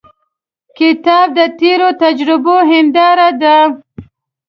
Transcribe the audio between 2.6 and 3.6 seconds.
هنداره ده.